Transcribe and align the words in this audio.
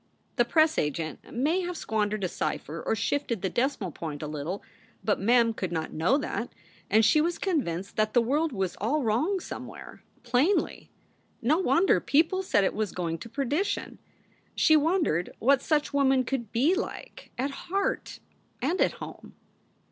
The 0.37 0.45
press 0.45 0.79
agent 0.79 1.31
may 1.31 1.61
have 1.61 1.77
squandered 1.77 2.23
a 2.23 2.27
cipher 2.27 2.81
or 2.81 2.95
shifted 2.95 3.43
the 3.43 3.51
decimal 3.51 3.91
point 3.91 4.23
a 4.23 4.27
little, 4.27 4.63
but 5.03 5.19
Mem 5.19 5.53
could 5.53 5.71
not 5.71 5.93
know 5.93 6.17
that, 6.17 6.51
and 6.89 7.05
she 7.05 7.21
was 7.21 7.37
convinced 7.37 7.97
that 7.97 8.15
the 8.15 8.21
world 8.23 8.51
was 8.51 8.75
all 8.81 9.03
wrong 9.03 9.39
some 9.39 9.67
where. 9.67 10.01
Plainly. 10.23 10.89
No 11.39 11.59
wonder 11.59 11.99
people 11.99 12.41
said 12.41 12.63
it 12.63 12.73
was 12.73 12.91
going 12.91 13.19
to 13.19 13.29
perdition. 13.29 13.99
She 14.55 14.75
wondered 14.75 15.35
what 15.37 15.61
such 15.61 15.93
women 15.93 16.23
could 16.23 16.51
be 16.51 16.73
like 16.73 17.29
at 17.37 17.51
heart 17.69 18.19
and 18.59 18.81
at 18.81 18.93
home. 18.93 19.35